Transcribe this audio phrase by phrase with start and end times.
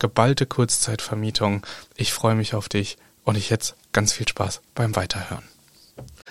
[0.00, 1.64] geballte Kurzzeitvermietung.
[1.94, 5.44] Ich freue mich auf dich und ich jetzt ganz viel Spaß beim Weiterhören.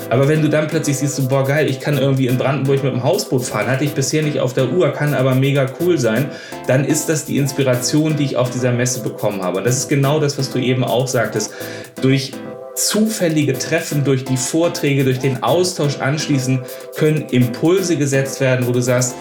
[0.10, 2.94] Aber wenn du dann plötzlich siehst, so, boah geil, ich kann irgendwie in Brandenburg mit
[2.94, 6.30] dem Hausboot fahren, hatte ich bisher nicht auf der Uhr, kann aber mega cool sein,
[6.68, 9.58] dann ist das die Inspiration, die ich auf dieser Messe bekommen habe.
[9.58, 11.54] Und das ist genau das, was du eben auch sagtest.
[12.02, 12.32] Durch
[12.76, 16.62] zufällige Treffen, durch die Vorträge, durch den Austausch anschließend
[16.96, 19.16] können Impulse gesetzt werden, wo du sagst,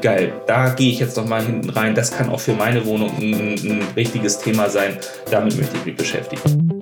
[0.00, 1.94] geil, da gehe ich jetzt noch mal hinten rein.
[1.94, 4.96] Das kann auch für meine Wohnung ein, ein richtiges Thema sein.
[5.30, 6.79] Damit möchte ich mich beschäftigen.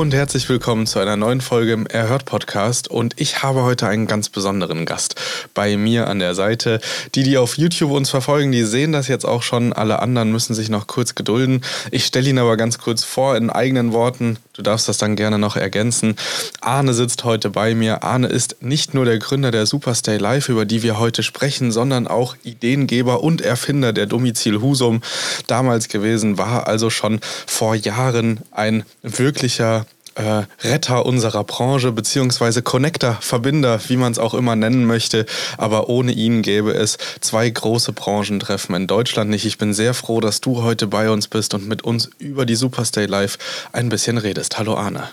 [0.00, 4.06] Und herzlich willkommen zu einer neuen Folge im Erhört Podcast und ich habe heute einen
[4.06, 5.16] ganz besonderen Gast
[5.52, 6.80] bei mir an der Seite.
[7.14, 9.74] Die, die auf YouTube uns verfolgen, die sehen das jetzt auch schon.
[9.74, 11.60] Alle anderen müssen sich noch kurz gedulden.
[11.90, 14.38] Ich stelle ihn aber ganz kurz vor in eigenen Worten.
[14.54, 16.16] Du darfst das dann gerne noch ergänzen.
[16.60, 18.02] Arne sitzt heute bei mir.
[18.02, 22.06] Arne ist nicht nur der Gründer der Superstay Live, über die wir heute sprechen, sondern
[22.06, 25.02] auch Ideengeber und Erfinder der Domizil Husum
[25.46, 33.18] damals gewesen, war also schon vor Jahren ein wirklicher äh, Retter unserer Branche, beziehungsweise Connector,
[33.20, 35.26] Verbinder, wie man es auch immer nennen möchte.
[35.56, 39.44] Aber ohne ihn gäbe es zwei große Branchentreffen in Deutschland nicht.
[39.46, 42.56] Ich bin sehr froh, dass du heute bei uns bist und mit uns über die
[42.56, 43.38] Superstay Live
[43.72, 44.58] ein bisschen redest.
[44.58, 45.08] Hallo Arne.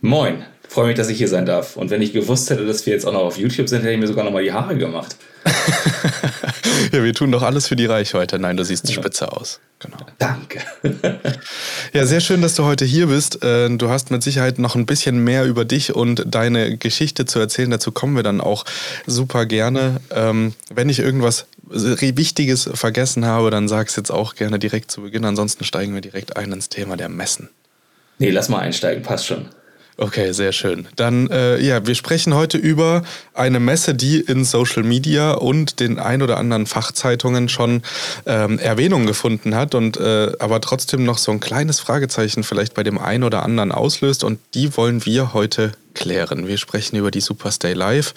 [0.00, 1.76] Moin, freue mich, dass ich hier sein darf.
[1.76, 3.98] Und wenn ich gewusst hätte, dass wir jetzt auch noch auf YouTube sind, hätte ich
[4.00, 5.16] mir sogar noch mal die Haare gemacht.
[6.92, 8.38] ja, wir tun doch alles für die Reichweite.
[8.38, 8.94] Nein, du siehst ja.
[8.94, 9.60] spitze aus.
[9.78, 9.98] Genau.
[10.18, 10.60] Danke.
[11.92, 13.42] ja, sehr schön, dass du heute hier bist.
[13.42, 17.38] Äh, du hast mit Sicherheit noch ein bisschen mehr über dich und deine Geschichte zu
[17.38, 17.70] erzählen.
[17.70, 18.64] Dazu kommen wir dann auch
[19.06, 20.00] super gerne.
[20.10, 25.02] Ähm, wenn ich irgendwas Wichtiges vergessen habe, dann sag es jetzt auch gerne direkt zu
[25.02, 25.24] Beginn.
[25.24, 27.48] Ansonsten steigen wir direkt ein ins Thema der Messen.
[28.18, 29.48] Nee, lass mal einsteigen, passt schon.
[29.96, 30.88] Okay, sehr schön.
[30.96, 36.00] Dann, äh, ja, wir sprechen heute über eine Messe, die in Social Media und den
[36.00, 37.82] ein oder anderen Fachzeitungen schon
[38.26, 42.82] ähm, Erwähnung gefunden hat und äh, aber trotzdem noch so ein kleines Fragezeichen vielleicht bei
[42.82, 46.48] dem einen oder anderen auslöst und die wollen wir heute klären.
[46.48, 48.14] Wir sprechen über die Superstay Live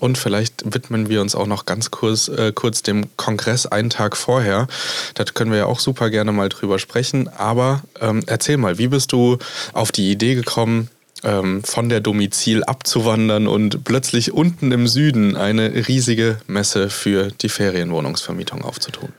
[0.00, 4.16] und vielleicht widmen wir uns auch noch ganz kurz, äh, kurz dem Kongress einen Tag
[4.16, 4.66] vorher.
[5.14, 7.28] Da können wir ja auch super gerne mal drüber sprechen.
[7.28, 9.38] Aber ähm, erzähl mal, wie bist du
[9.72, 10.88] auf die Idee gekommen,
[11.24, 17.48] ähm, von der Domizil abzuwandern und plötzlich unten im Süden eine riesige Messe für die
[17.48, 19.10] Ferienwohnungsvermietung aufzutun?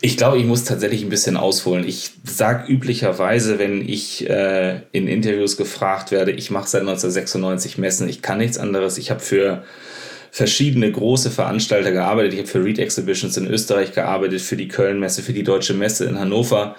[0.00, 1.86] Ich glaube, ich muss tatsächlich ein bisschen ausholen.
[1.86, 8.08] Ich sage üblicherweise, wenn ich äh, in Interviews gefragt werde, ich mache seit 1996 Messen,
[8.08, 8.96] ich kann nichts anderes.
[8.96, 9.64] Ich habe für
[10.30, 12.34] verschiedene große Veranstalter gearbeitet.
[12.34, 16.04] Ich habe für Read Exhibitions in Österreich gearbeitet, für die Köln-Messe, für die Deutsche Messe
[16.04, 16.76] in Hannover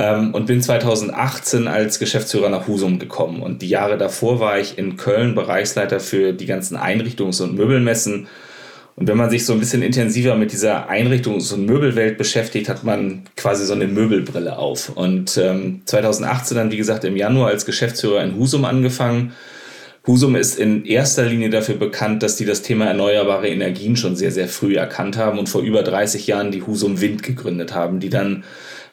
[0.00, 3.42] ähm, und bin 2018 als Geschäftsführer nach Husum gekommen.
[3.42, 8.26] Und die Jahre davor war ich in Köln Bereichsleiter für die ganzen Einrichtungs- und Möbelmessen.
[8.96, 12.82] Und wenn man sich so ein bisschen intensiver mit dieser Einrichtungs- und Möbelwelt beschäftigt, hat
[12.82, 14.88] man quasi so eine Möbelbrille auf.
[14.88, 19.32] Und ähm, 2018 dann, wie gesagt, im Januar als Geschäftsführer in Husum angefangen.
[20.06, 24.32] Husum ist in erster Linie dafür bekannt, dass die das Thema erneuerbare Energien schon sehr,
[24.32, 28.08] sehr früh erkannt haben und vor über 30 Jahren die Husum Wind gegründet haben, die
[28.08, 28.44] dann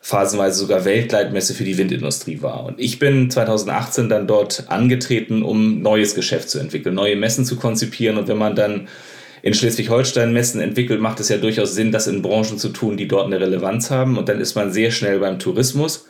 [0.07, 2.63] phasenweise sogar Weltleitmesse für die Windindustrie war.
[2.63, 7.57] Und ich bin 2018 dann dort angetreten, um neues Geschäft zu entwickeln, neue Messen zu
[7.57, 8.17] konzipieren.
[8.17, 8.87] Und wenn man dann
[9.41, 13.09] in Schleswig-Holstein Messen entwickelt, macht es ja durchaus Sinn, das in Branchen zu tun, die
[13.09, 14.17] dort eine Relevanz haben.
[14.17, 16.05] Und dann ist man sehr schnell beim Tourismus.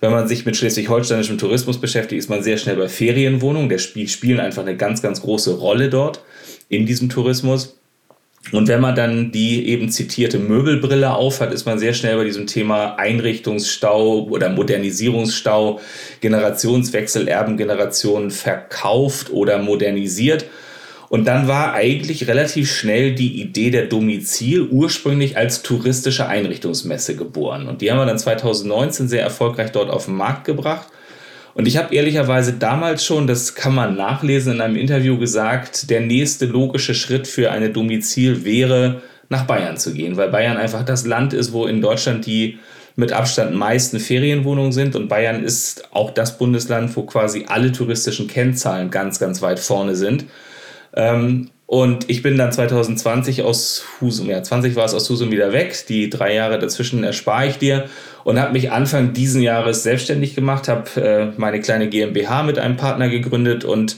[0.00, 3.68] Wenn man sich mit schleswig-holsteinischem Tourismus beschäftigt, ist man sehr schnell bei Ferienwohnungen.
[3.68, 6.22] Der Spiel spielen einfach eine ganz, ganz große Rolle dort
[6.70, 7.76] in diesem Tourismus.
[8.52, 12.46] Und wenn man dann die eben zitierte Möbelbrille aufhat, ist man sehr schnell bei diesem
[12.46, 15.80] Thema Einrichtungsstau oder Modernisierungsstau,
[16.20, 20.44] Generationswechsel, Erbengenerationen verkauft oder modernisiert.
[21.08, 27.68] Und dann war eigentlich relativ schnell die Idee der Domizil ursprünglich als touristische Einrichtungsmesse geboren.
[27.68, 30.88] Und die haben wir dann 2019 sehr erfolgreich dort auf den Markt gebracht.
[31.54, 36.00] Und ich habe ehrlicherweise damals schon, das kann man nachlesen in einem Interview gesagt, der
[36.00, 41.06] nächste logische Schritt für eine Domizil wäre, nach Bayern zu gehen, weil Bayern einfach das
[41.06, 42.58] Land ist, wo in Deutschland die
[42.96, 48.28] mit Abstand meisten Ferienwohnungen sind und Bayern ist auch das Bundesland, wo quasi alle touristischen
[48.28, 50.26] Kennzahlen ganz, ganz weit vorne sind.
[50.94, 55.52] Ähm, und ich bin dann 2020 aus Husum, ja, 20 war es aus Husum wieder
[55.52, 55.86] weg.
[55.88, 57.86] Die drei Jahre dazwischen erspare ich dir
[58.24, 62.76] und habe mich Anfang diesen Jahres selbstständig gemacht, habe äh, meine kleine GmbH mit einem
[62.76, 63.96] Partner gegründet und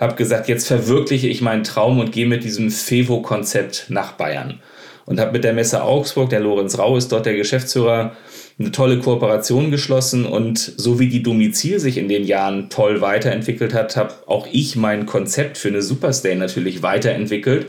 [0.00, 4.60] habe gesagt, jetzt verwirkliche ich meinen Traum und gehe mit diesem FEVO-Konzept nach Bayern.
[5.04, 8.16] Und habe mit der Messe Augsburg, der Lorenz Rau ist dort der Geschäftsführer,
[8.58, 13.74] eine tolle Kooperation geschlossen und so wie die Domizil sich in den Jahren toll weiterentwickelt
[13.74, 17.66] hat, habe auch ich mein Konzept für eine Superstay natürlich weiterentwickelt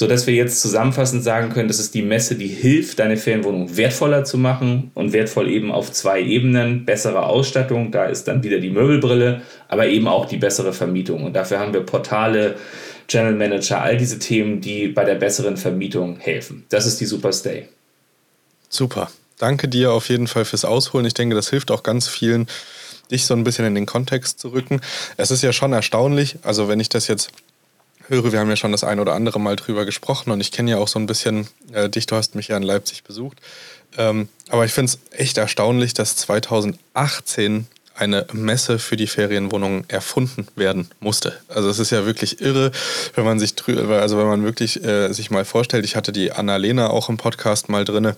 [0.00, 3.76] so dass wir jetzt zusammenfassend sagen können, das ist die Messe, die hilft, deine Ferienwohnung
[3.76, 6.86] wertvoller zu machen und wertvoll eben auf zwei Ebenen.
[6.86, 11.22] Bessere Ausstattung, da ist dann wieder die Möbelbrille, aber eben auch die bessere Vermietung.
[11.22, 12.56] Und dafür haben wir Portale,
[13.08, 16.64] Channel Manager, all diese Themen, die bei der besseren Vermietung helfen.
[16.70, 17.68] Das ist die Superstay.
[18.70, 19.10] Super.
[19.36, 21.04] Danke dir auf jeden Fall fürs Ausholen.
[21.04, 22.46] Ich denke, das hilft auch ganz vielen,
[23.10, 24.80] dich so ein bisschen in den Kontext zu rücken.
[25.18, 27.32] Es ist ja schon erstaunlich, also wenn ich das jetzt
[28.10, 30.72] höre, wir haben ja schon das ein oder andere Mal drüber gesprochen und ich kenne
[30.72, 33.38] ja auch so ein bisschen äh, dich, du hast mich ja in Leipzig besucht.
[33.96, 40.46] Ähm, aber ich finde es echt erstaunlich, dass 2018 eine Messe für die Ferienwohnungen erfunden
[40.56, 41.38] werden musste.
[41.48, 42.72] Also es ist ja wirklich irre,
[43.14, 46.90] wenn man sich also wenn man wirklich äh, sich mal vorstellt, ich hatte die Annalena
[46.90, 48.16] auch im Podcast mal drinne,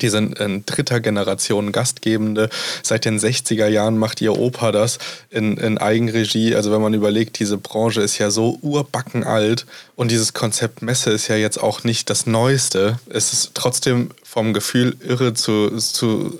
[0.00, 2.48] die sind in dritter Generation Gastgebende.
[2.82, 4.98] Seit den 60er Jahren macht ihr Opa das
[5.30, 6.54] in, in Eigenregie.
[6.54, 9.66] Also wenn man überlegt, diese Branche ist ja so urbacken alt
[9.96, 12.98] und dieses Konzept Messe ist ja jetzt auch nicht das Neueste.
[13.08, 16.38] Es ist trotzdem vom Gefühl irre zu, zu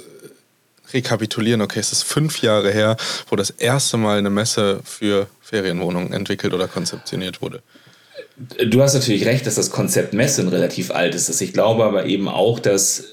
[0.93, 1.61] rekapitulieren.
[1.61, 2.97] Okay, es ist fünf Jahre her,
[3.29, 7.63] wo das erste Mal eine Messe für Ferienwohnungen entwickelt oder konzeptioniert wurde.
[8.37, 11.41] Du hast natürlich recht, dass das Konzept Messe relativ alt ist.
[11.41, 13.05] Ich glaube aber eben auch, dass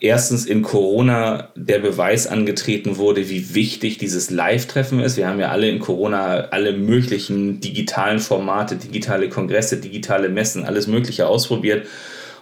[0.00, 5.16] erstens in Corona der Beweis angetreten wurde, wie wichtig dieses Live-Treffen ist.
[5.16, 10.86] Wir haben ja alle in Corona alle möglichen digitalen Formate, digitale Kongresse, digitale Messen, alles
[10.86, 11.86] Mögliche ausprobiert.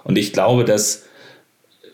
[0.04, 1.07] Und ich glaube, dass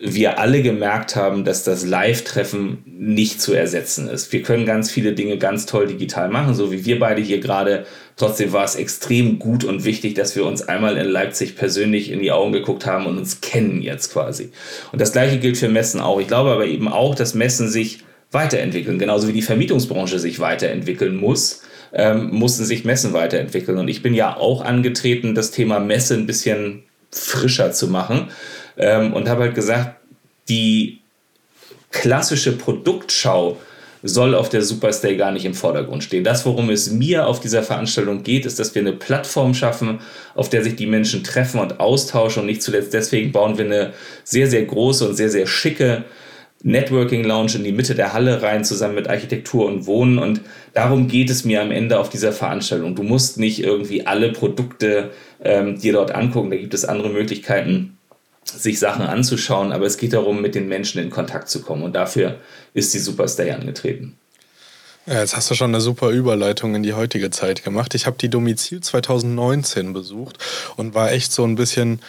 [0.00, 4.32] wir alle gemerkt haben, dass das Live-Treffen nicht zu ersetzen ist.
[4.32, 7.86] Wir können ganz viele Dinge ganz toll digital machen, so wie wir beide hier gerade.
[8.16, 12.20] Trotzdem war es extrem gut und wichtig, dass wir uns einmal in Leipzig persönlich in
[12.20, 14.50] die Augen geguckt haben und uns kennen jetzt quasi.
[14.92, 16.20] Und das gleiche gilt für Messen auch.
[16.20, 21.16] Ich glaube aber eben auch, dass Messen sich weiterentwickeln, genauso wie die Vermietungsbranche sich weiterentwickeln
[21.16, 21.62] muss.
[21.92, 23.78] Ähm, mussten sich Messen weiterentwickeln.
[23.78, 26.82] Und ich bin ja auch angetreten, das Thema Messe ein bisschen
[27.12, 28.30] frischer zu machen
[28.76, 29.96] ähm, und habe halt gesagt,
[30.48, 31.00] die
[31.90, 33.58] klassische Produktschau
[34.06, 36.24] soll auf der Superstay gar nicht im Vordergrund stehen.
[36.24, 40.00] Das, worum es mir auf dieser Veranstaltung geht, ist, dass wir eine Plattform schaffen,
[40.34, 42.40] auf der sich die Menschen treffen und austauschen.
[42.40, 46.04] Und nicht zuletzt deswegen bauen wir eine sehr, sehr große und sehr, sehr schicke
[46.62, 50.18] Networking Lounge in die Mitte der Halle rein, zusammen mit Architektur und Wohnen.
[50.18, 50.42] Und
[50.74, 52.94] darum geht es mir am Ende auf dieser Veranstaltung.
[52.94, 55.12] Du musst nicht irgendwie alle Produkte
[55.42, 56.50] ähm, dir dort angucken.
[56.50, 57.96] Da gibt es andere Möglichkeiten
[58.44, 61.94] sich Sachen anzuschauen, aber es geht darum, mit den Menschen in Kontakt zu kommen und
[61.94, 62.40] dafür
[62.74, 64.16] ist die Superstay angetreten.
[65.06, 67.94] Ja, jetzt hast du schon eine super Überleitung in die heutige Zeit gemacht.
[67.94, 70.38] Ich habe die Domizil 2019 besucht
[70.76, 72.00] und war echt so ein bisschen,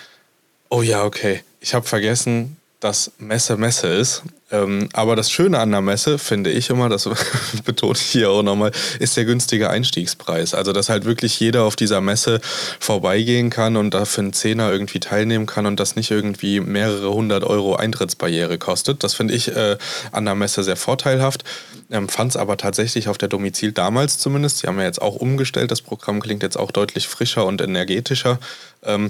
[0.70, 4.22] oh ja, okay, ich habe vergessen, dass Messe Messe ist.
[4.52, 7.10] Ähm, aber das Schöne an der Messe, finde ich immer, das
[7.66, 10.54] betone ich hier auch nochmal, ist der günstige Einstiegspreis.
[10.54, 12.40] Also, dass halt wirklich jeder auf dieser Messe
[12.80, 17.44] vorbeigehen kann und dafür einen Zehner irgendwie teilnehmen kann und das nicht irgendwie mehrere hundert
[17.44, 19.04] Euro Eintrittsbarriere kostet.
[19.04, 19.78] Das finde ich äh,
[20.12, 21.44] an der Messe sehr vorteilhaft.
[21.90, 25.16] Ähm, Fand es aber tatsächlich auf der Domizil damals zumindest, die haben ja jetzt auch
[25.16, 28.38] umgestellt, das Programm klingt jetzt auch deutlich frischer und energetischer.
[28.84, 29.10] Ähm,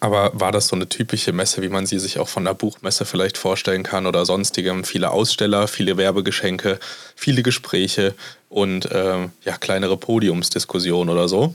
[0.00, 3.04] aber war das so eine typische Messe, wie man sie sich auch von der Buchmesse
[3.04, 4.84] vielleicht vorstellen kann oder sonstigem?
[4.84, 6.78] Viele Aussteller, viele Werbegeschenke,
[7.16, 8.14] viele Gespräche
[8.48, 11.54] und ähm, ja, kleinere Podiumsdiskussionen oder so.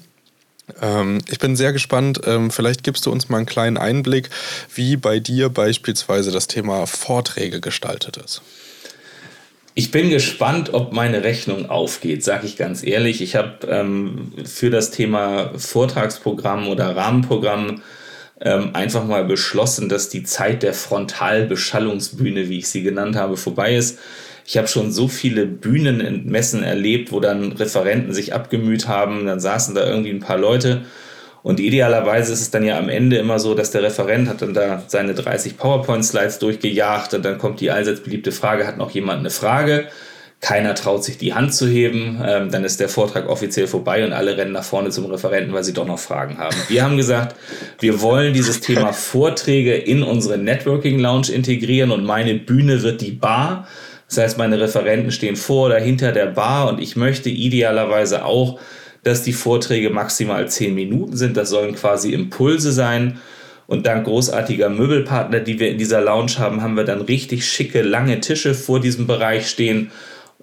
[0.82, 2.22] Ähm, ich bin sehr gespannt.
[2.26, 4.30] Ähm, vielleicht gibst du uns mal einen kleinen Einblick,
[4.74, 8.42] wie bei dir beispielsweise das Thema Vorträge gestaltet ist.
[9.76, 13.22] Ich bin gespannt, ob meine Rechnung aufgeht, sage ich ganz ehrlich.
[13.22, 17.82] Ich habe ähm, für das Thema Vortragsprogramm oder Rahmenprogramm
[18.44, 23.76] ähm, einfach mal beschlossen, dass die Zeit der Frontalbeschallungsbühne, wie ich sie genannt habe, vorbei
[23.76, 24.00] ist.
[24.46, 29.26] Ich habe schon so viele Bühnen in Messen erlebt, wo dann Referenten sich abgemüht haben,
[29.26, 30.82] dann saßen da irgendwie ein paar Leute.
[31.44, 34.54] Und idealerweise ist es dann ja am Ende immer so, dass der Referent hat dann
[34.54, 39.20] da seine 30 PowerPoint-Slides durchgejagt und dann kommt die allseits beliebte Frage, hat noch jemand
[39.20, 39.88] eine Frage?
[40.44, 44.12] Keiner traut sich die Hand zu heben, ähm, dann ist der Vortrag offiziell vorbei und
[44.12, 46.58] alle rennen nach vorne zum Referenten, weil sie doch noch Fragen haben.
[46.68, 47.38] Wir haben gesagt,
[47.80, 53.12] wir wollen dieses Thema Vorträge in unsere Networking Lounge integrieren und meine Bühne wird die
[53.12, 53.70] Bar.
[54.10, 58.60] Das heißt, meine Referenten stehen vor oder hinter der Bar und ich möchte idealerweise auch,
[59.04, 61.38] dass die Vorträge maximal zehn Minuten sind.
[61.38, 63.22] Das sollen quasi Impulse sein.
[63.66, 67.82] Und dank großartiger Möbelpartner, die wir in dieser Lounge haben, haben wir dann richtig schicke,
[67.82, 69.90] lange Tische vor diesem Bereich stehen.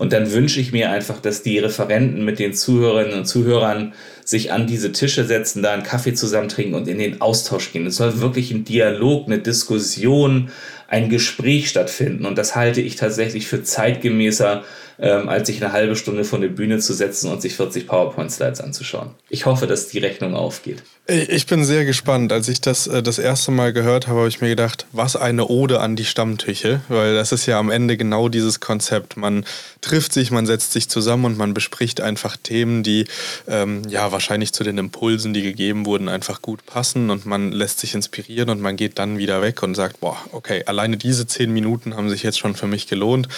[0.01, 3.93] Und dann wünsche ich mir einfach, dass die Referenten mit den Zuhörerinnen und Zuhörern
[4.25, 7.85] sich an diese Tische setzen, da einen Kaffee zusammen trinken und in den Austausch gehen.
[7.85, 10.49] Es soll wirklich ein Dialog, eine Diskussion,
[10.89, 12.25] ein Gespräch stattfinden.
[12.25, 14.65] Und das halte ich tatsächlich für zeitgemäßer,
[15.01, 18.61] ähm, als sich eine halbe Stunde vor eine Bühne zu setzen und sich 40 PowerPoint-Slides
[18.61, 19.11] anzuschauen.
[19.31, 20.83] Ich hoffe, dass die Rechnung aufgeht.
[21.07, 22.33] Ich bin sehr gespannt.
[22.33, 25.49] Als ich das äh, das erste Mal gehört habe, habe ich mir gedacht, was eine
[25.49, 29.17] Ode an die Stammtüche, weil das ist ja am Ende genau dieses Konzept.
[29.17, 29.45] Man
[29.81, 33.07] trifft sich, man setzt sich zusammen und man bespricht einfach Themen, die
[33.49, 37.81] ähm, ja wahrscheinlich zu den Impulsen, die gegeben wurden, einfach gut passen und man lässt
[37.81, 41.53] sich inspirieren und man geht dann wieder weg und sagt, boah, okay, alleine diese zehn
[41.53, 43.29] Minuten haben sich jetzt schon für mich gelohnt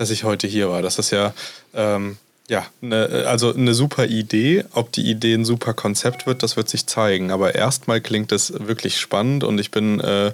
[0.00, 0.80] dass ich heute hier war.
[0.80, 1.34] Das ist ja,
[1.74, 2.16] ähm,
[2.48, 4.64] ja, ne, also eine super Idee.
[4.72, 7.30] Ob die Idee ein super Konzept wird, das wird sich zeigen.
[7.30, 10.32] Aber erstmal klingt es wirklich spannend und ich bin äh,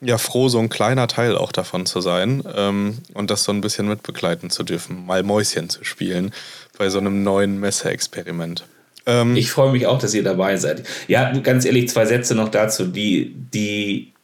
[0.00, 3.60] ja froh, so ein kleiner Teil auch davon zu sein ähm, und das so ein
[3.60, 6.32] bisschen mitbegleiten zu dürfen, mal Mäuschen zu spielen
[6.78, 8.64] bei so einem neuen Messeexperiment.
[9.04, 10.84] Ähm, ich freue mich auch, dass ihr dabei seid.
[11.06, 12.86] Ja, ganz ehrlich, zwei Sätze noch dazu.
[12.86, 14.14] Die, die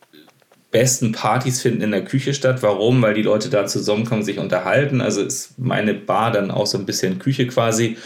[0.71, 2.59] besten Partys finden in der Küche statt.
[2.63, 3.01] Warum?
[3.03, 5.01] Weil die Leute da zusammenkommen, sich unterhalten.
[5.01, 7.97] Also ist meine Bar dann auch so ein bisschen Küche quasi.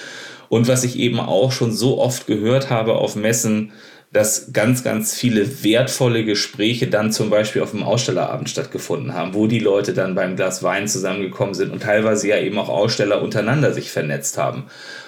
[0.48, 3.72] Und was ich eben auch schon so oft gehört habe auf Messen,
[4.12, 9.46] dass ganz, ganz viele wertvolle Gespräche dann zum Beispiel auf dem Ausstellerabend stattgefunden haben, wo
[9.46, 13.72] die Leute dann beim Glas Wein zusammengekommen sind und teilweise ja eben auch Aussteller untereinander
[13.72, 14.64] sich vernetzt haben.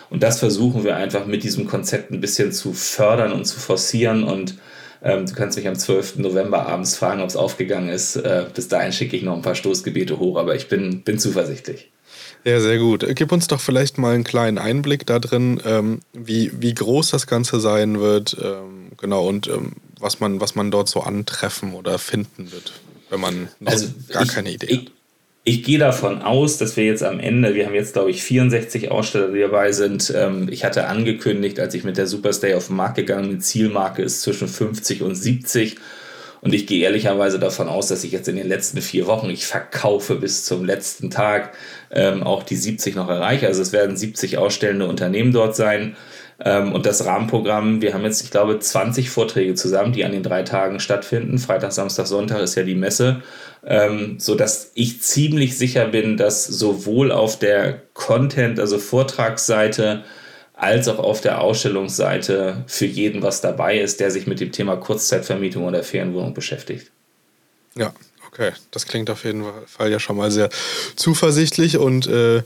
[0.08, 4.24] Und das versuchen wir einfach mit diesem Konzept ein bisschen zu fördern und zu forcieren
[4.24, 4.56] und
[5.04, 6.16] ähm, du kannst mich am 12.
[6.16, 8.16] November abends fragen, ob es aufgegangen ist.
[8.16, 11.90] Äh, bis dahin schicke ich noch ein paar Stoßgebete hoch, aber ich bin, bin zuversichtlich.
[12.44, 13.06] Ja, sehr gut.
[13.14, 17.26] Gib uns doch vielleicht mal einen kleinen Einblick da drin, ähm, wie, wie groß das
[17.26, 21.98] Ganze sein wird, ähm, genau, und ähm, was, man, was man dort so antreffen oder
[21.98, 22.72] finden wird,
[23.10, 24.92] wenn man also gar ich, keine Idee ich, hat
[25.46, 28.90] ich gehe davon aus, dass wir jetzt am Ende, wir haben jetzt glaube ich 64
[28.90, 30.12] Aussteller, die dabei sind.
[30.16, 34.02] Ähm, ich hatte angekündigt, als ich mit der Superstay auf den Markt gegangen bin, Zielmarke
[34.02, 35.76] ist zwischen 50 und 70.
[36.40, 39.46] Und ich gehe ehrlicherweise davon aus, dass ich jetzt in den letzten vier Wochen, ich
[39.46, 41.54] verkaufe bis zum letzten Tag,
[41.90, 43.46] ähm, auch die 70 noch erreiche.
[43.46, 45.96] Also es werden 70 ausstellende Unternehmen dort sein.
[46.40, 50.22] Ähm, und das Rahmenprogramm, wir haben jetzt, ich glaube, 20 Vorträge zusammen, die an den
[50.22, 51.38] drei Tagen stattfinden.
[51.38, 53.22] Freitag, Samstag, Sonntag ist ja die Messe
[53.66, 60.04] ähm, so dass ich ziemlich sicher bin, dass sowohl auf der Content, also Vortragsseite,
[60.54, 64.76] als auch auf der Ausstellungsseite für jeden was dabei ist, der sich mit dem Thema
[64.76, 66.92] Kurzzeitvermietung oder Ferienwohnung beschäftigt.
[67.74, 67.92] Ja,
[68.28, 68.52] okay.
[68.70, 70.50] Das klingt auf jeden Fall ja schon mal sehr
[70.94, 72.42] zuversichtlich und äh,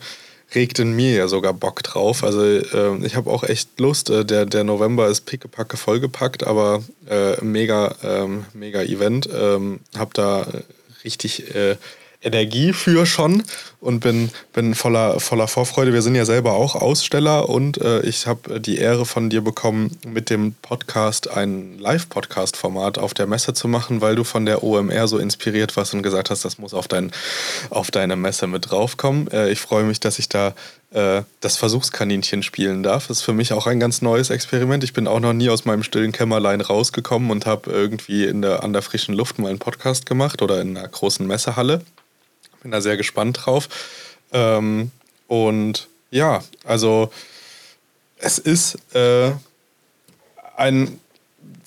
[0.55, 2.25] regt in mir ja sogar Bock drauf.
[2.25, 4.11] Also äh, ich habe auch echt Lust.
[4.11, 9.28] Äh, der, der November ist pickepacke vollgepackt, aber äh, mega, ähm, mega Event.
[9.33, 10.47] Ähm, hab da
[11.05, 11.76] richtig äh,
[12.21, 13.45] Energie für schon
[13.81, 15.93] und bin, bin voller, voller Vorfreude.
[15.93, 19.97] Wir sind ja selber auch Aussteller und äh, ich habe die Ehre von dir bekommen,
[20.05, 25.07] mit dem Podcast ein Live-Podcast-Format auf der Messe zu machen, weil du von der OMR
[25.07, 27.13] so inspiriert warst und gesagt hast, das muss auf, dein,
[27.71, 29.29] auf deine Messe mit draufkommen.
[29.31, 30.55] Äh, ich freue mich, dass ich da
[30.91, 33.07] äh, das Versuchskaninchen spielen darf.
[33.07, 34.83] Das ist für mich auch ein ganz neues Experiment.
[34.83, 38.65] Ich bin auch noch nie aus meinem stillen Kämmerlein rausgekommen und habe irgendwie in der,
[38.65, 41.83] an der frischen Luft mal einen Podcast gemacht oder in einer großen Messehalle.
[42.62, 43.69] Bin da sehr gespannt drauf.
[44.33, 44.91] Ähm,
[45.27, 47.11] und ja, also
[48.19, 49.33] es ist äh,
[50.57, 50.99] ein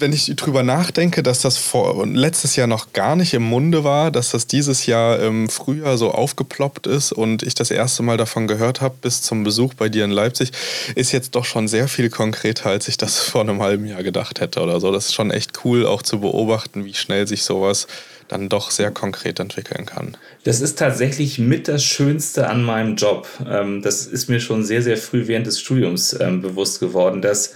[0.02, 4.12] wenn ich drüber nachdenke, dass das vor, letztes Jahr noch gar nicht im Munde war,
[4.12, 8.48] dass das dieses Jahr im Frühjahr so aufgeploppt ist und ich das erste Mal davon
[8.48, 10.52] gehört habe bis zum Besuch bei dir in Leipzig,
[10.96, 14.42] ist jetzt doch schon sehr viel konkreter, als ich das vor einem halben Jahr gedacht
[14.42, 14.92] hätte oder so.
[14.92, 17.88] Das ist schon echt cool, auch zu beobachten, wie schnell sich sowas
[18.32, 20.18] dann doch sehr konkret entwickeln kann.
[20.44, 23.28] Das ist tatsächlich mit das Schönste an meinem Job.
[23.48, 27.56] Ähm, das ist mir schon sehr, sehr früh während des Studiums ähm, bewusst geworden, dass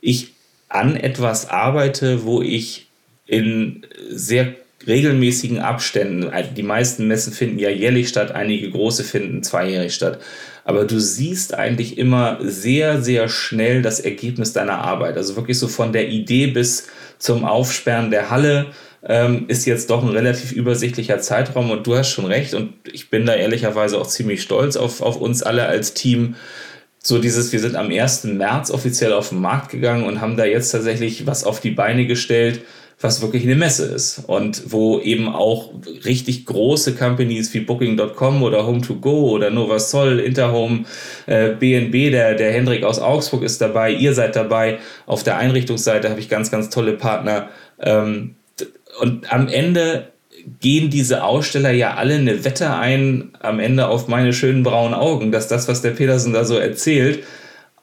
[0.00, 0.34] ich
[0.68, 2.88] an etwas arbeite, wo ich
[3.26, 4.54] in sehr
[4.86, 6.30] regelmäßigen Abständen.
[6.54, 10.20] Die meisten Messen finden ja jährlich statt, einige große finden zweijährig statt.
[10.64, 15.16] Aber du siehst eigentlich immer sehr, sehr schnell das Ergebnis deiner Arbeit.
[15.16, 18.66] Also wirklich so von der Idee bis zum Aufsperren der Halle
[19.02, 23.10] ähm, ist jetzt doch ein relativ übersichtlicher Zeitraum und du hast schon recht und ich
[23.10, 26.36] bin da ehrlicherweise auch ziemlich stolz auf, auf uns alle als Team.
[27.02, 28.24] So dieses, wir sind am 1.
[28.24, 32.06] März offiziell auf den Markt gegangen und haben da jetzt tatsächlich was auf die Beine
[32.06, 32.60] gestellt,
[33.00, 35.72] was wirklich eine Messe ist und wo eben auch
[36.04, 40.84] richtig große Companies wie Booking.com oder Home2Go oder Novasol, Interhome,
[41.24, 44.78] äh, BNB, der, der Hendrik aus Augsburg ist dabei, ihr seid dabei.
[45.06, 47.48] Auf der Einrichtungsseite habe ich ganz, ganz tolle Partner.
[47.78, 48.34] Ähm,
[48.98, 50.12] und am Ende
[50.60, 55.32] gehen diese Aussteller ja alle eine Wette ein, am Ende auf meine schönen braunen Augen,
[55.32, 57.24] dass das, was der Petersen da so erzählt,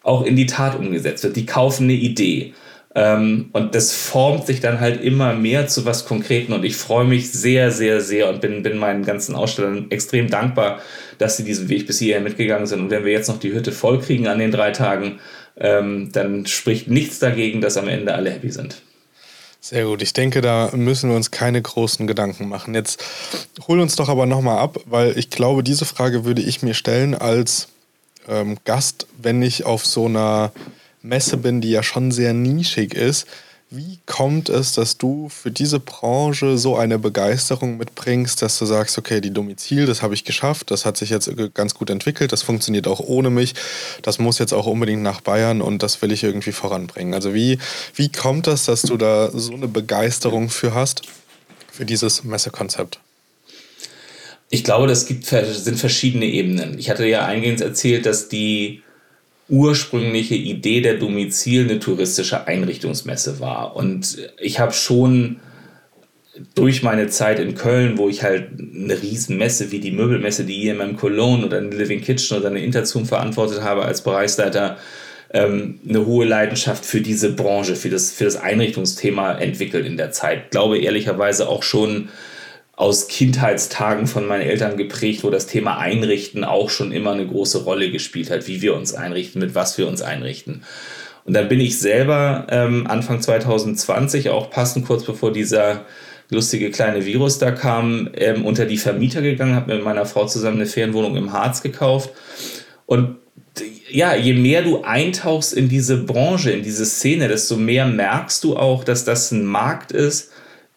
[0.04, 1.36] auch in die Tat umgesetzt wird.
[1.36, 2.54] Die kaufen eine Idee.
[2.96, 6.54] Ähm, und das formt sich dann halt immer mehr zu was Konkreten.
[6.54, 10.80] Und ich freue mich sehr, sehr, sehr und bin, bin meinen ganzen Ausstellern extrem dankbar,
[11.18, 12.80] dass sie diesen Weg bis hierher mitgegangen sind.
[12.80, 15.20] Und wenn wir jetzt noch die Hütte voll kriegen an den drei Tagen,
[15.60, 18.82] ähm, dann spricht nichts dagegen, dass am Ende alle happy sind.
[19.60, 20.02] Sehr gut.
[20.02, 22.74] Ich denke, da müssen wir uns keine großen Gedanken machen.
[22.76, 23.04] Jetzt
[23.68, 27.16] hol uns doch aber nochmal ab, weil ich glaube, diese Frage würde ich mir stellen
[27.16, 27.68] als
[28.28, 30.52] ähm, Gast, wenn ich auf so einer
[31.02, 33.28] Messe bin, die ja schon sehr nischig ist.
[33.70, 38.98] Wie kommt es, dass du für diese Branche so eine Begeisterung mitbringst, dass du sagst,
[38.98, 42.44] okay, die Domizil, das habe ich geschafft, das hat sich jetzt ganz gut entwickelt, das
[42.44, 43.56] funktioniert auch ohne mich,
[44.04, 47.14] das muss jetzt auch unbedingt nach Bayern und das will ich irgendwie voranbringen.
[47.14, 47.60] Also wie,
[47.94, 51.02] wie kommt das, dass du da so eine Begeisterung für hast,
[51.70, 53.02] für dieses Messekonzept?
[54.50, 56.80] Ich glaube, das gibt, sind verschiedene Ebenen.
[56.80, 58.82] Ich hatte ja eingehend erzählt, dass die
[59.50, 63.76] ursprüngliche Idee der Domizil eine touristische Einrichtungsmesse war.
[63.76, 65.38] Und ich habe schon
[66.56, 70.98] durch meine Zeit in Köln, wo ich halt eine Riesenmesse wie die Möbelmesse, die IMM
[70.98, 74.78] Cologne oder eine Living Kitchen oder eine Interzoom verantwortet habe als Bereichsleiter,
[75.34, 80.12] ähm, eine hohe Leidenschaft für diese Branche, für das, für das Einrichtungsthema entwickelt in der
[80.12, 80.52] Zeit.
[80.52, 82.10] Glaube ehrlicherweise auch schon
[82.78, 87.64] aus Kindheitstagen von meinen Eltern geprägt, wo das Thema Einrichten auch schon immer eine große
[87.64, 90.64] Rolle gespielt hat, wie wir uns einrichten, mit was wir uns einrichten.
[91.26, 95.86] Und dann bin ich selber ähm, Anfang 2020, auch passend kurz bevor dieser
[96.30, 100.58] lustige kleine Virus da kam, ähm, unter die Vermieter gegangen, habe mit meiner Frau zusammen
[100.58, 102.12] eine Ferienwohnung im Harz gekauft.
[102.86, 103.16] Und
[103.90, 108.56] ja, je mehr du eintauchst in diese Branche, in diese Szene, desto mehr merkst du
[108.56, 110.32] auch, dass das ein Markt ist,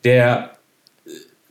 [0.04, 0.52] der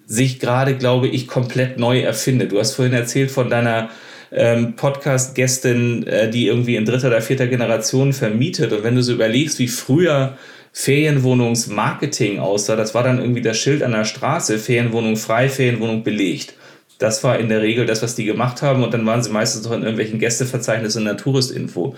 [0.09, 2.51] sich gerade, glaube ich, komplett neu erfindet.
[2.51, 3.91] Du hast vorhin erzählt von deiner
[4.31, 8.73] ähm, Podcast-Gästin, äh, die irgendwie in dritter oder vierter Generation vermietet.
[8.73, 10.35] Und wenn du so überlegst, wie früher
[10.73, 16.55] Ferienwohnungsmarketing aussah, das war dann irgendwie das Schild an der Straße, Ferienwohnung frei, Ferienwohnung belegt.
[16.99, 18.83] Das war in der Regel das, was die gemacht haben.
[18.83, 21.95] Und dann waren sie meistens noch in irgendwelchen Gästeverzeichnissen in der Touristinfo.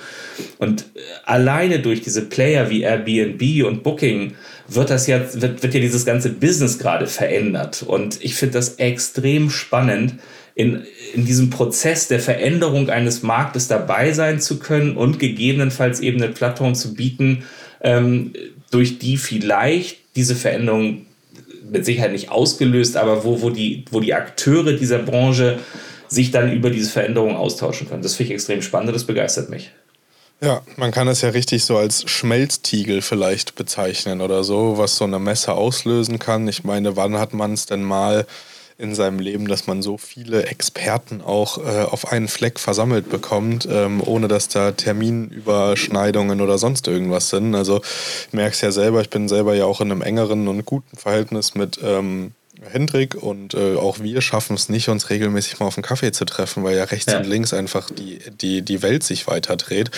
[0.57, 4.35] Und äh, alleine durch diese Player wie Airbnb und Booking
[4.67, 7.83] wird das jetzt, wird, wird ja dieses ganze Business gerade verändert.
[7.85, 10.15] Und ich finde das extrem spannend,
[10.53, 10.83] in,
[11.13, 16.31] in diesem Prozess der Veränderung eines Marktes dabei sein zu können und gegebenenfalls eben eine
[16.31, 17.43] Plattform zu bieten,
[17.81, 18.33] ähm,
[18.69, 21.05] durch die vielleicht diese Veränderung
[21.71, 25.59] mit Sicherheit nicht ausgelöst, aber wo, wo, die, wo die Akteure dieser Branche
[26.09, 28.03] sich dann über diese Veränderung austauschen können.
[28.03, 29.71] Das finde ich extrem spannend und das begeistert mich.
[30.41, 35.05] Ja, man kann es ja richtig so als Schmelztiegel vielleicht bezeichnen oder so, was so
[35.05, 36.47] eine Messe auslösen kann.
[36.47, 38.25] Ich meine, wann hat man es denn mal
[38.81, 43.67] in seinem Leben, dass man so viele Experten auch äh, auf einen Fleck versammelt bekommt,
[43.69, 47.53] ähm, ohne dass da Terminüberschneidungen oder sonst irgendwas sind.
[47.53, 47.81] Also
[48.27, 50.97] ich merke es ja selber, ich bin selber ja auch in einem engeren und guten
[50.97, 52.31] Verhältnis mit ähm,
[52.69, 56.25] Hendrik und äh, auch wir schaffen es nicht, uns regelmäßig mal auf einen Kaffee zu
[56.25, 57.17] treffen, weil ja rechts ja.
[57.17, 59.89] und links einfach die, die, die Welt sich weiter dreht.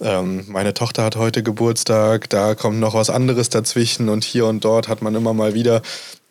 [0.00, 4.64] Ähm, meine Tochter hat heute Geburtstag, da kommt noch was anderes dazwischen und hier und
[4.64, 5.82] dort hat man immer mal wieder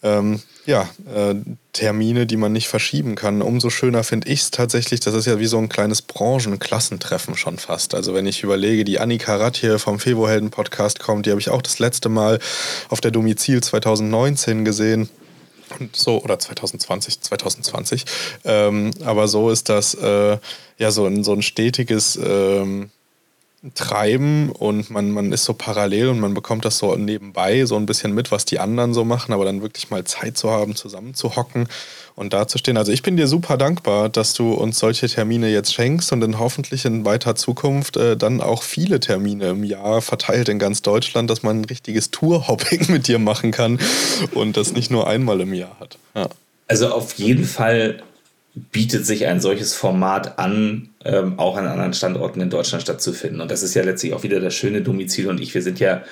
[0.05, 1.35] ähm, ja, äh,
[1.73, 3.41] Termine, die man nicht verschieben kann.
[3.41, 7.57] Umso schöner finde ich es tatsächlich, das ist ja wie so ein kleines Branchenklassentreffen schon
[7.57, 7.95] fast.
[7.95, 11.61] Also wenn ich überlege, die Annika Rath hier vom Fevo-Helden-Podcast kommt, die habe ich auch
[11.61, 12.39] das letzte Mal
[12.89, 15.09] auf der Domizil 2019 gesehen.
[15.79, 18.05] Und so, oder 2020, 2020.
[18.45, 20.37] Ähm, aber so ist das äh,
[20.77, 22.91] ja so ein, so ein stetiges ähm,
[23.73, 27.85] treiben und man, man ist so parallel und man bekommt das so nebenbei so ein
[27.85, 31.15] bisschen mit, was die anderen so machen, aber dann wirklich mal Zeit zu haben, zusammen
[31.15, 31.67] zu hocken
[32.15, 32.77] und dazustehen.
[32.77, 36.39] Also ich bin dir super dankbar, dass du uns solche Termine jetzt schenkst und dann
[36.39, 41.29] hoffentlich in weiter Zukunft äh, dann auch viele Termine im Jahr verteilt in ganz Deutschland,
[41.29, 43.79] dass man ein richtiges Tourhopping mit dir machen kann
[44.33, 45.97] und das nicht nur einmal im Jahr hat.
[46.15, 46.29] Ja.
[46.67, 48.01] Also auf jeden Fall
[48.55, 53.41] bietet sich ein solches Format an, ähm, auch an anderen Standorten in Deutschland stattzufinden.
[53.41, 56.03] Und das ist ja letztlich auch wieder das schöne Domizil und ich, wir sind ja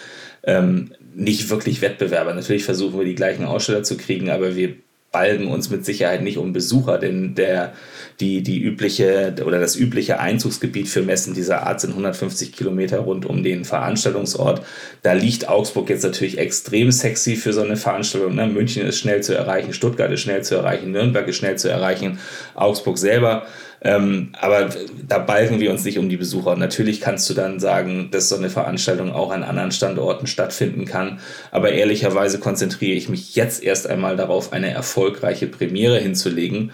[0.43, 2.33] ähm, nicht wirklich Wettbewerber.
[2.33, 4.75] Natürlich versuchen wir die gleichen Aussteller zu kriegen, aber wir
[5.13, 7.71] balgen uns mit Sicherheit nicht um Besucher, denn der,
[8.19, 13.25] die, die übliche oder das übliche Einzugsgebiet für Messen dieser Art sind 150 Kilometer rund
[13.25, 14.65] um den Veranstaltungsort.
[15.03, 18.35] Da liegt Augsburg jetzt natürlich extrem sexy für so eine Veranstaltung.
[18.35, 18.47] Ne?
[18.47, 22.19] München ist schnell zu erreichen, Stuttgart ist schnell zu erreichen, Nürnberg ist schnell zu erreichen,
[22.55, 23.45] Augsburg selber
[23.83, 24.69] ähm, aber
[25.07, 26.55] da balgen wir uns nicht um die Besucher.
[26.55, 31.19] Natürlich kannst du dann sagen, dass so eine Veranstaltung auch an anderen Standorten stattfinden kann.
[31.51, 36.71] Aber ehrlicherweise konzentriere ich mich jetzt erst einmal darauf, eine erfolgreiche Premiere hinzulegen.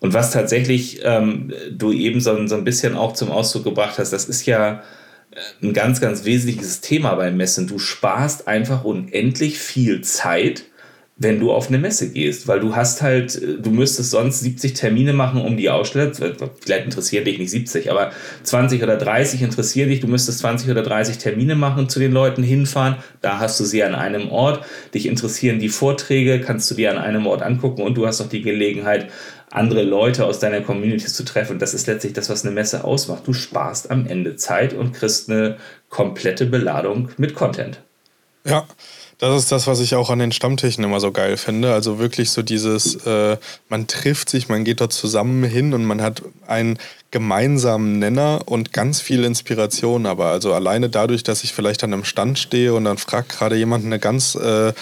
[0.00, 4.14] Und was tatsächlich ähm, du eben so, so ein bisschen auch zum Ausdruck gebracht hast,
[4.14, 4.82] das ist ja
[5.32, 7.66] äh, ein ganz, ganz wesentliches Thema beim Messen.
[7.66, 10.64] Du sparst einfach unendlich viel Zeit
[11.18, 15.14] wenn du auf eine Messe gehst, weil du hast halt, du müsstest sonst 70 Termine
[15.14, 20.00] machen, um die Aussteller, vielleicht interessieren dich nicht 70, aber 20 oder 30 interessieren dich,
[20.00, 23.82] du müsstest 20 oder 30 Termine machen, zu den Leuten hinfahren, da hast du sie
[23.82, 27.94] an einem Ort, dich interessieren die Vorträge, kannst du dir an einem Ort angucken und
[27.94, 29.10] du hast auch die Gelegenheit,
[29.50, 31.58] andere Leute aus deiner Community zu treffen.
[31.58, 33.26] Das ist letztlich das, was eine Messe ausmacht.
[33.26, 35.56] Du sparst am Ende Zeit und kriegst eine
[35.88, 37.80] komplette Beladung mit Content.
[38.44, 38.66] Ja,
[39.18, 41.72] das ist das, was ich auch an den Stammtischen immer so geil finde.
[41.72, 46.02] Also wirklich so dieses, äh, man trifft sich, man geht dort zusammen hin und man
[46.02, 46.78] hat einen
[47.10, 50.06] gemeinsamen Nenner und ganz viel Inspiration.
[50.06, 53.56] Aber also alleine dadurch, dass ich vielleicht an einem Stand stehe und dann fragt gerade
[53.56, 54.72] jemand eine ganz äh,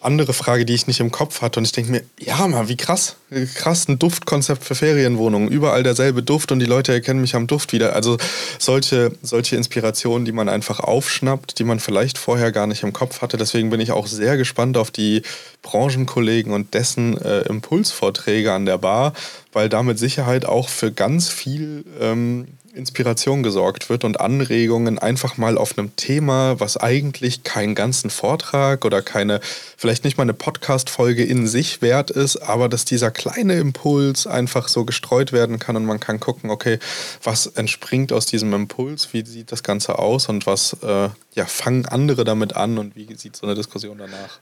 [0.00, 1.58] andere Frage, die ich nicht im Kopf hatte.
[1.58, 3.16] Und ich denke mir, ja, mal, wie krass.
[3.54, 5.48] Krass, ein Duftkonzept für Ferienwohnungen.
[5.48, 7.94] Überall derselbe Duft und die Leute erkennen mich am Duft wieder.
[7.94, 8.16] Also
[8.58, 13.22] solche, solche Inspirationen, die man einfach aufschnappt, die man vielleicht vorher gar nicht im Kopf
[13.22, 13.36] hatte.
[13.36, 15.22] Deswegen bin ich auch sehr gespannt auf die
[15.62, 19.12] Branchenkollegen und dessen äh, Impulsvorträge an der Bar,
[19.52, 22.46] weil da mit Sicherheit auch für ganz viel ähm,
[22.78, 28.84] Inspiration gesorgt wird und Anregungen einfach mal auf einem Thema, was eigentlich keinen ganzen Vortrag
[28.84, 29.40] oder keine,
[29.76, 34.68] vielleicht nicht mal eine Podcast-Folge in sich wert ist, aber dass dieser kleine Impuls einfach
[34.68, 36.78] so gestreut werden kann und man kann gucken, okay,
[37.22, 41.86] was entspringt aus diesem Impuls, wie sieht das Ganze aus und was äh, ja, fangen
[41.86, 44.38] andere damit an und wie sieht so eine Diskussion danach?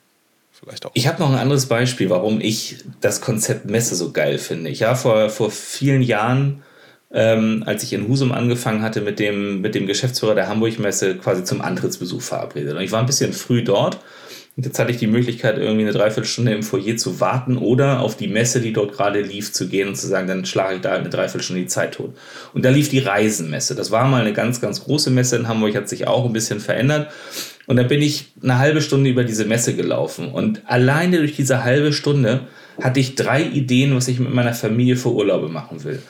[0.67, 0.91] Vielleicht auch.
[0.95, 4.71] Ich habe noch ein anderes Beispiel, warum ich das Konzept Messe so geil finde.
[4.71, 6.63] Ich habe vor, vor vielen Jahren
[7.13, 11.45] ähm, als ich in Husum angefangen hatte, mit dem, mit dem Geschäftsführer der Hamburg-Messe quasi
[11.45, 12.75] zum Antrittsbesuch verabredet.
[12.75, 13.99] Und ich war ein bisschen früh dort.
[14.57, 18.17] Und jetzt hatte ich die Möglichkeit, irgendwie eine Dreiviertelstunde im Foyer zu warten oder auf
[18.17, 20.95] die Messe, die dort gerade lief, zu gehen und zu sagen, dann schlage ich da
[20.95, 22.17] eine Dreiviertelstunde die Zeit tot.
[22.55, 23.75] Und da lief die Reisenmesse.
[23.75, 26.61] Das war mal eine ganz, ganz große Messe in Hamburg, hat sich auch ein bisschen
[26.61, 27.11] verändert.
[27.67, 30.33] Und da bin ich eine halbe Stunde über diese Messe gelaufen.
[30.33, 32.47] Und alleine durch diese halbe Stunde
[32.81, 36.01] hatte ich drei Ideen, was ich mit meiner Familie für Urlaube machen will.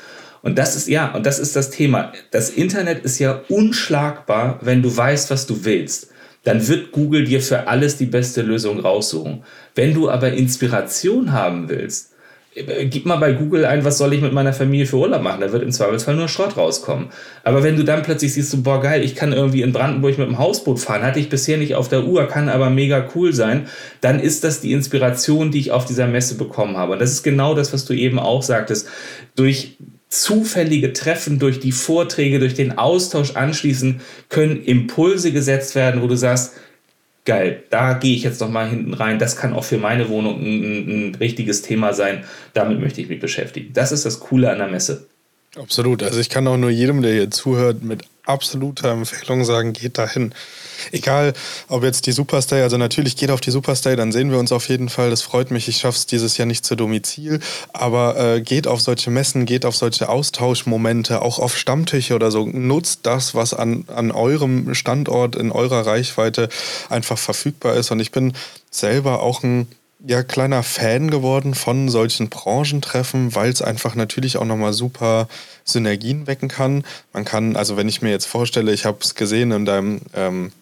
[0.43, 2.13] Und das ist, ja, und das ist das Thema.
[2.31, 6.13] Das Internet ist ja unschlagbar, wenn du weißt, was du willst.
[6.47, 9.43] Dann wird Google dir für alles die beste Lösung raussuchen.
[9.75, 12.13] Wenn du aber Inspiration haben willst,
[12.55, 15.41] äh, gib mal bei Google ein, was soll ich mit meiner Familie für Urlaub machen?
[15.41, 17.09] Da wird im Zweifelsfall nur Schrott rauskommen.
[17.43, 20.29] Aber wenn du dann plötzlich siehst, so, boah, geil, ich kann irgendwie in Brandenburg mit
[20.29, 23.67] dem Hausboot fahren, hatte ich bisher nicht auf der Uhr, kann aber mega cool sein,
[24.01, 26.93] dann ist das die Inspiration, die ich auf dieser Messe bekommen habe.
[26.93, 28.89] Und das ist genau das, was du eben auch sagtest.
[29.35, 36.07] Durch zufällige Treffen, durch die Vorträge, durch den Austausch anschließend können Impulse gesetzt werden, wo
[36.07, 36.55] du sagst,
[37.25, 40.40] geil, da gehe ich jetzt noch mal hinten rein, das kann auch für meine Wohnung
[40.40, 43.73] ein, ein richtiges Thema sein, damit möchte ich mich beschäftigen.
[43.73, 45.07] Das ist das Coole an der Messe.
[45.57, 46.03] Absolut.
[46.03, 50.35] Also ich kann auch nur jedem, der hier zuhört, mit absoluter Empfehlung sagen, geht dahin.
[50.93, 51.33] Egal,
[51.69, 54.69] ob jetzt die Superstay, also natürlich geht auf die Superstay, dann sehen wir uns auf
[54.69, 55.11] jeden Fall.
[55.11, 55.69] Das freut mich.
[55.69, 57.41] Ich schaffe es dieses Jahr nicht zu Domizil,
[57.73, 62.45] aber äh, geht auf solche Messen, geht auf solche Austauschmomente, auch auf Stammtische oder so.
[62.47, 66.49] Nutzt das, was an, an eurem Standort, in eurer Reichweite
[66.91, 67.91] einfach verfügbar ist.
[67.91, 68.35] Und ich bin
[68.71, 69.67] selber auch ein
[70.07, 75.29] ja, kleiner Fan geworden von solchen Branchentreffen, weil es einfach natürlich auch nochmal super
[75.64, 76.85] Synergien wecken kann.
[77.12, 80.53] Man kann, also wenn ich mir jetzt vorstelle, ich habe es gesehen in deinem ähm,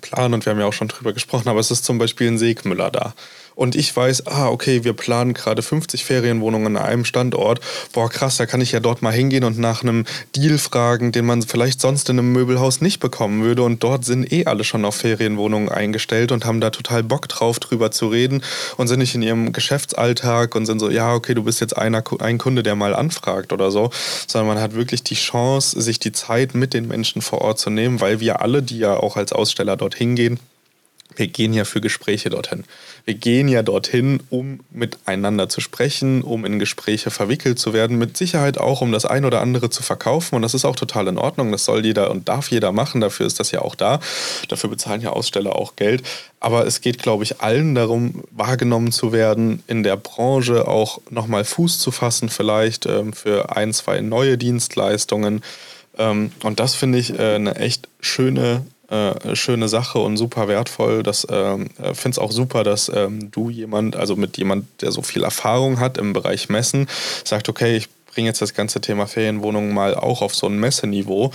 [0.00, 2.38] Plan und wir haben ja auch schon drüber gesprochen, aber es ist zum Beispiel ein
[2.38, 3.14] Segmüller da.
[3.54, 7.60] Und ich weiß, ah, okay, wir planen gerade 50 Ferienwohnungen an einem Standort.
[7.92, 11.26] Boah, krass, da kann ich ja dort mal hingehen und nach einem Deal fragen, den
[11.26, 13.62] man vielleicht sonst in einem Möbelhaus nicht bekommen würde.
[13.62, 17.60] Und dort sind eh alle schon auf Ferienwohnungen eingestellt und haben da total Bock drauf,
[17.60, 18.42] drüber zu reden
[18.76, 22.02] und sind nicht in ihrem Geschäftsalltag und sind so, ja, okay, du bist jetzt einer,
[22.20, 23.90] ein Kunde, der mal anfragt oder so,
[24.26, 27.70] sondern man hat wirklich die Chance, sich die Zeit mit den Menschen vor Ort zu
[27.70, 30.38] nehmen, weil wir alle, die ja auch als Aussteller dorthin gehen,
[31.16, 32.64] wir gehen ja für Gespräche dorthin.
[33.04, 38.16] Wir gehen ja dorthin, um miteinander zu sprechen, um in Gespräche verwickelt zu werden, mit
[38.16, 40.36] Sicherheit auch, um das ein oder andere zu verkaufen.
[40.36, 41.52] Und das ist auch total in Ordnung.
[41.52, 43.00] Das soll jeder und darf jeder machen.
[43.00, 44.00] Dafür ist das ja auch da.
[44.48, 46.02] Dafür bezahlen ja Aussteller auch Geld.
[46.40, 51.44] Aber es geht, glaube ich, allen darum, wahrgenommen zu werden, in der Branche auch nochmal
[51.44, 55.42] Fuß zu fassen, vielleicht ähm, für ein, zwei neue Dienstleistungen.
[55.98, 61.02] Ähm, und das finde ich äh, eine echt schöne äh, schöne Sache und super wertvoll.
[61.02, 64.92] Das ähm, äh, finde es auch super, dass ähm, du jemand, also mit jemand, der
[64.92, 66.86] so viel Erfahrung hat im Bereich Messen,
[67.24, 71.32] sagt, okay, ich bringe jetzt das ganze Thema Ferienwohnungen mal auch auf so ein Messeniveau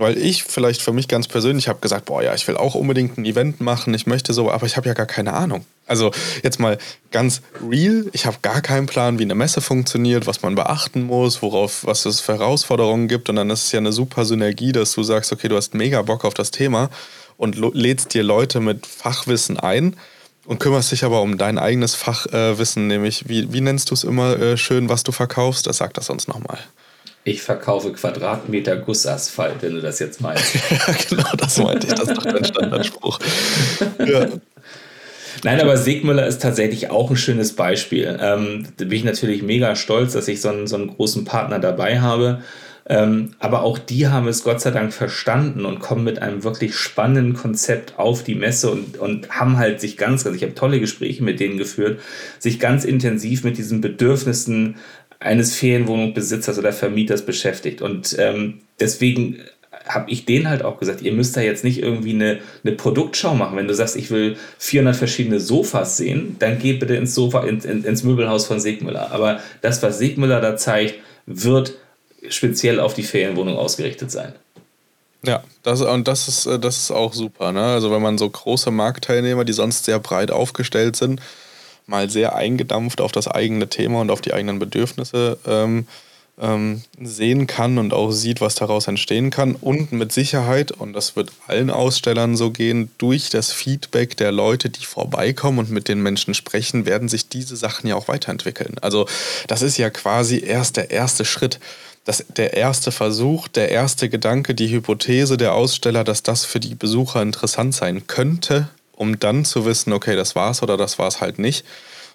[0.00, 3.18] weil ich vielleicht für mich ganz persönlich habe gesagt, boah ja, ich will auch unbedingt
[3.18, 5.64] ein Event machen, ich möchte so, aber ich habe ja gar keine Ahnung.
[5.86, 6.10] Also
[6.42, 6.78] jetzt mal
[7.10, 11.42] ganz real, ich habe gar keinen Plan, wie eine Messe funktioniert, was man beachten muss,
[11.42, 13.28] worauf, was es für Herausforderungen gibt.
[13.28, 16.00] Und dann ist es ja eine super Synergie, dass du sagst, okay, du hast mega
[16.02, 16.90] Bock auf das Thema
[17.36, 19.96] und lädst dir Leute mit Fachwissen ein
[20.46, 24.04] und kümmerst dich aber um dein eigenes Fachwissen, äh, nämlich, wie, wie nennst du es
[24.04, 25.66] immer äh, schön, was du verkaufst?
[25.66, 26.58] Das sagt das uns nochmal.
[27.24, 30.54] Ich verkaufe Quadratmeter Gussasphalt, wenn du das jetzt meinst.
[30.70, 31.92] ja, genau, das meinte ich.
[31.92, 33.18] Das ist doch dein Standardspruch.
[33.98, 34.26] ja.
[35.44, 38.18] Nein, aber Segmüller ist tatsächlich auch ein schönes Beispiel.
[38.20, 41.58] Ähm, da bin ich natürlich mega stolz, dass ich so einen, so einen großen Partner
[41.58, 42.42] dabei habe.
[42.90, 46.74] Ähm, aber auch die haben es Gott sei Dank verstanden und kommen mit einem wirklich
[46.74, 50.80] spannenden Konzept auf die Messe und, und haben halt sich ganz, also ich habe tolle
[50.80, 52.00] Gespräche mit denen geführt,
[52.40, 54.76] sich ganz intensiv mit diesen Bedürfnissen
[55.20, 57.82] eines Ferienwohnungsbesitzers oder Vermieters beschäftigt.
[57.82, 59.40] Und ähm, deswegen
[59.86, 63.34] habe ich denen halt auch gesagt, ihr müsst da jetzt nicht irgendwie eine, eine Produktschau
[63.34, 63.56] machen.
[63.56, 67.64] Wenn du sagst, ich will 400 verschiedene Sofas sehen, dann geh bitte ins Sofa, ins,
[67.64, 69.12] ins Möbelhaus von Segmüller.
[69.12, 70.94] Aber das, was Segmüller da zeigt,
[71.26, 71.74] wird
[72.28, 74.34] speziell auf die Ferienwohnung ausgerichtet sein.
[75.24, 77.52] Ja, das, und das ist, äh, das ist auch super.
[77.52, 77.62] Ne?
[77.62, 81.20] Also wenn man so große Marktteilnehmer, die sonst sehr breit aufgestellt sind,
[81.86, 85.86] mal sehr eingedampft auf das eigene Thema und auf die eigenen Bedürfnisse ähm,
[86.40, 89.54] ähm, sehen kann und auch sieht, was daraus entstehen kann.
[89.54, 94.70] Und mit Sicherheit, und das wird allen Ausstellern so gehen, durch das Feedback der Leute,
[94.70, 98.76] die vorbeikommen und mit den Menschen sprechen, werden sich diese Sachen ja auch weiterentwickeln.
[98.80, 99.06] Also
[99.46, 101.60] das ist ja quasi erst der erste Schritt.
[102.06, 106.74] Das, der erste Versuch, der erste Gedanke, die Hypothese der Aussteller, dass das für die
[106.74, 111.38] Besucher interessant sein könnte, um dann zu wissen, okay, das war's oder das war's halt
[111.38, 111.64] nicht.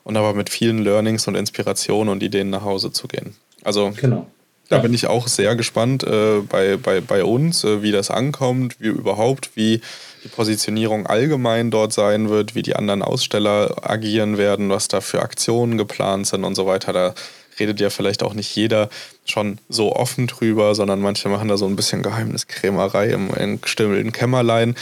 [0.04, 3.36] Und aber mit vielen Learnings und Inspirationen und Ideen nach Hause zu gehen.
[3.64, 4.28] Also genau.
[4.70, 8.76] Da bin ich auch sehr gespannt äh, bei, bei, bei uns, äh, wie das ankommt,
[8.80, 9.82] wie überhaupt, wie
[10.24, 15.22] die Positionierung allgemein dort sein wird, wie die anderen Aussteller agieren werden, was da für
[15.22, 16.94] Aktionen geplant sind und so weiter.
[16.94, 17.16] Da
[17.60, 18.90] redet ja vielleicht auch nicht jeder
[19.26, 24.12] schon so offen drüber, sondern manche machen da so ein bisschen Geheimniskrämerei im, im stillen
[24.12, 24.76] Kämmerlein.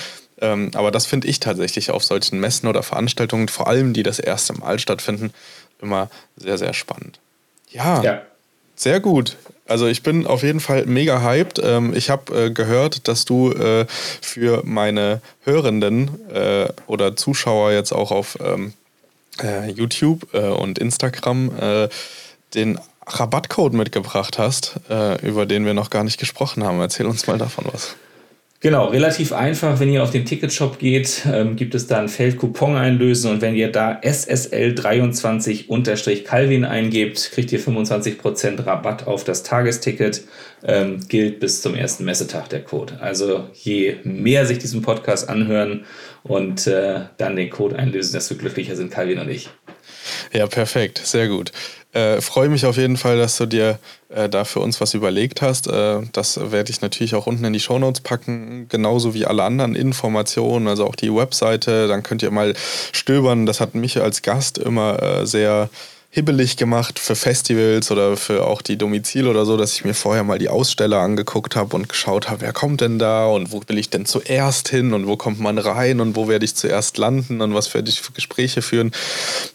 [0.43, 4.19] Ähm, aber das finde ich tatsächlich auf solchen Messen oder Veranstaltungen, vor allem die das
[4.19, 5.33] erste Mal stattfinden,
[5.81, 7.19] immer sehr, sehr spannend.
[7.71, 8.21] Ja, ja.
[8.75, 9.37] sehr gut.
[9.65, 11.61] Also ich bin auf jeden Fall mega hyped.
[11.63, 17.93] Ähm, ich habe äh, gehört, dass du äh, für meine Hörenden äh, oder Zuschauer jetzt
[17.93, 18.73] auch auf ähm,
[19.41, 21.89] äh, YouTube und Instagram
[22.53, 24.75] den Rabattcode mitgebracht hast,
[25.23, 26.79] über den wir noch gar nicht gesprochen haben.
[26.79, 27.95] Erzähl uns mal davon was.
[28.63, 29.79] Genau, relativ einfach.
[29.81, 33.41] Wenn ihr auf den Ticketshop geht, ähm, gibt es da ein Feld Coupon einlösen und
[33.41, 40.23] wenn ihr da SSL23-Calvin eingebt, kriegt ihr 25% Rabatt auf das Tagesticket.
[40.63, 43.01] Ähm, gilt bis zum ersten Messetag der Code.
[43.01, 45.83] Also je mehr sich diesen Podcast anhören
[46.23, 49.49] und äh, dann den Code einlösen, desto glücklicher sind Calvin und ich.
[50.31, 51.51] Ja, perfekt, sehr gut.
[51.93, 53.77] Äh, Freue mich auf jeden Fall, dass du dir
[54.09, 55.67] äh, da für uns was überlegt hast.
[55.67, 59.75] Äh, das werde ich natürlich auch unten in die Shownotes packen, genauso wie alle anderen
[59.75, 61.87] Informationen, also auch die Webseite.
[61.87, 62.55] Dann könnt ihr mal
[62.91, 63.45] stöbern.
[63.45, 65.69] Das hat mich als Gast immer äh, sehr
[66.15, 70.23] hibbelig gemacht für Festivals oder für auch die Domizil oder so, dass ich mir vorher
[70.23, 73.79] mal die Aussteller angeguckt habe und geschaut habe, wer kommt denn da und wo will
[73.79, 77.41] ich denn zuerst hin und wo kommt man rein und wo werde ich zuerst landen
[77.41, 78.91] und was werde ich für Gespräche führen.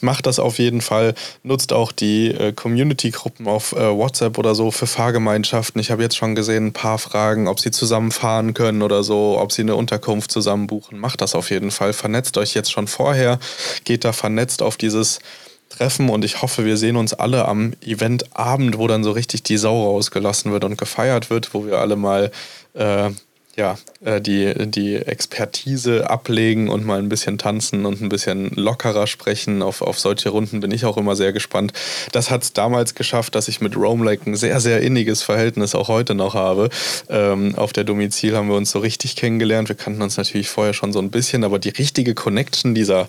[0.00, 1.14] Macht das auf jeden Fall.
[1.44, 5.80] Nutzt auch die äh, Community-Gruppen auf äh, WhatsApp oder so für Fahrgemeinschaften.
[5.80, 9.38] Ich habe jetzt schon gesehen, ein paar Fragen, ob sie zusammen fahren können oder so,
[9.38, 10.98] ob sie eine Unterkunft zusammen buchen.
[10.98, 11.92] Macht das auf jeden Fall.
[11.92, 13.38] Vernetzt euch jetzt schon vorher.
[13.84, 15.20] Geht da vernetzt auf dieses
[15.68, 19.59] treffen und ich hoffe, wir sehen uns alle am Eventabend, wo dann so richtig die
[19.59, 22.31] Sau rausgelassen wird und gefeiert wird, wo wir alle mal
[22.74, 23.11] äh,
[23.59, 29.09] ja, äh, die, die Expertise ablegen und mal ein bisschen tanzen und ein bisschen lockerer
[29.09, 29.62] sprechen.
[29.62, 31.72] Auf, auf solche Runden bin ich auch immer sehr gespannt.
[32.12, 35.74] Das hat es damals geschafft, dass ich mit Rome Lake ein sehr, sehr inniges Verhältnis
[35.74, 36.70] auch heute noch habe.
[37.11, 39.68] Ähm, auf der Domizil haben wir uns so richtig kennengelernt.
[39.68, 43.09] Wir kannten uns natürlich vorher schon so ein bisschen, aber die richtige Connection dieser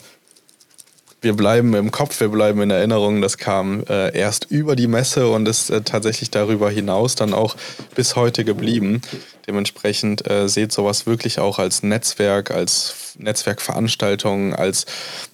[1.22, 3.22] wir bleiben im Kopf, wir bleiben in Erinnerung.
[3.22, 7.56] Das kam äh, erst über die Messe und ist äh, tatsächlich darüber hinaus dann auch
[7.96, 9.02] bis heute geblieben.
[9.48, 14.86] Dementsprechend äh, seht sowas wirklich auch als Netzwerk, als Netzwerkveranstaltung, als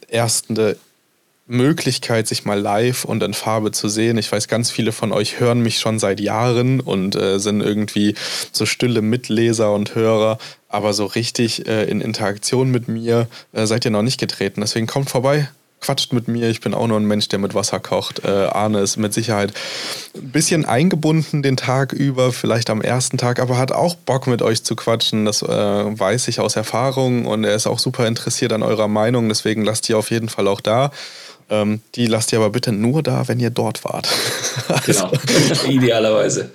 [0.08, 0.78] erste
[1.48, 4.18] Möglichkeit, sich mal live und in Farbe zu sehen.
[4.18, 8.16] Ich weiß, ganz viele von euch hören mich schon seit Jahren und äh, sind irgendwie
[8.52, 13.86] so stille Mitleser und Hörer, aber so richtig äh, in Interaktion mit mir äh, seid
[13.86, 14.62] ihr noch nicht getreten.
[14.62, 15.48] Deswegen kommt vorbei,
[15.82, 16.50] quatscht mit mir.
[16.50, 18.24] Ich bin auch nur ein Mensch, der mit Wasser kocht.
[18.26, 19.54] Äh, Arne ist mit Sicherheit
[20.16, 24.42] ein bisschen eingebunden den Tag über, vielleicht am ersten Tag, aber hat auch Bock mit
[24.42, 25.26] euch zu quatschen.
[25.26, 29.30] Das äh, weiß ich aus Erfahrung und er ist auch super interessiert an eurer Meinung.
[29.30, 30.92] Deswegen lasst ihr auf jeden Fall auch da.
[31.50, 34.10] Ähm, die lasst ihr aber bitte nur da, wenn ihr dort wart.
[34.68, 35.08] also.
[35.08, 36.52] Genau, idealerweise.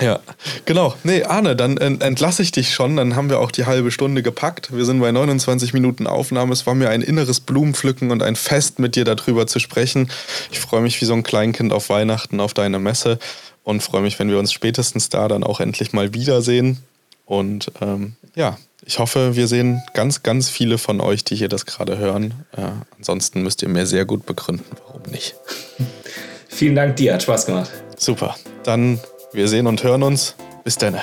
[0.00, 0.20] Ja,
[0.64, 0.94] genau.
[1.04, 2.96] Nee, Arne, dann entlasse ich dich schon.
[2.96, 4.74] Dann haben wir auch die halbe Stunde gepackt.
[4.76, 6.52] Wir sind bei 29 Minuten Aufnahme.
[6.52, 10.10] Es war mir ein inneres Blumenpflücken und ein Fest, mit dir darüber zu sprechen.
[10.50, 13.18] Ich freue mich wie so ein Kleinkind auf Weihnachten, auf deine Messe
[13.62, 16.82] und freue mich, wenn wir uns spätestens da dann auch endlich mal wiedersehen.
[17.24, 21.66] Und ähm, ja, ich hoffe, wir sehen ganz, ganz viele von euch, die hier das
[21.66, 22.34] gerade hören.
[22.56, 22.62] Äh,
[22.98, 25.36] ansonsten müsst ihr mir sehr gut begründen, warum nicht.
[26.48, 27.70] Vielen Dank dir, hat Spaß gemacht.
[27.96, 28.36] Super.
[28.64, 29.00] Dann
[29.34, 30.36] wir sehen und hören uns.
[30.62, 30.96] Bis dann.